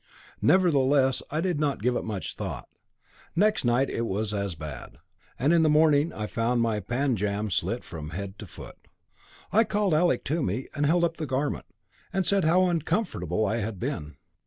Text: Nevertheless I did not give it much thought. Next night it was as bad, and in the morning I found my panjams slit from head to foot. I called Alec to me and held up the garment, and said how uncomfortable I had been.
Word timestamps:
Nevertheless 0.41 1.21
I 1.29 1.41
did 1.41 1.59
not 1.59 1.83
give 1.83 1.95
it 1.95 2.03
much 2.03 2.33
thought. 2.35 2.67
Next 3.35 3.63
night 3.63 3.87
it 3.87 4.07
was 4.07 4.33
as 4.33 4.55
bad, 4.55 4.97
and 5.37 5.53
in 5.53 5.61
the 5.61 5.69
morning 5.69 6.11
I 6.11 6.25
found 6.25 6.59
my 6.59 6.79
panjams 6.79 7.53
slit 7.53 7.83
from 7.83 8.09
head 8.09 8.39
to 8.39 8.47
foot. 8.47 8.79
I 9.53 9.63
called 9.63 9.93
Alec 9.93 10.23
to 10.23 10.41
me 10.41 10.67
and 10.73 10.87
held 10.87 11.03
up 11.03 11.17
the 11.17 11.27
garment, 11.27 11.67
and 12.11 12.25
said 12.25 12.45
how 12.45 12.65
uncomfortable 12.67 13.45
I 13.45 13.57
had 13.57 13.79
been. 13.79 14.15